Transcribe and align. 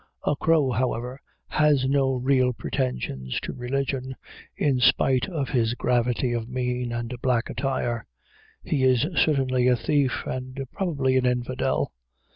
A 0.23 0.35
crow, 0.35 0.71
however, 0.71 1.21
has 1.49 1.85
no 1.87 2.13
real 2.15 2.53
pretensions 2.53 3.39
to 3.41 3.53
religion, 3.53 4.15
in 4.57 4.79
spite 4.79 5.29
of 5.29 5.49
his 5.49 5.75
gravity 5.75 6.33
of 6.33 6.49
mien 6.49 6.91
and 6.91 7.13
black 7.21 7.51
attire; 7.51 8.07
he 8.63 8.83
is 8.83 9.01
certainly 9.15 9.67
a 9.67 9.75
thief, 9.75 10.23
and 10.25 10.59
probably 10.73 11.17
an 11.17 11.27
infidel. 11.27 11.91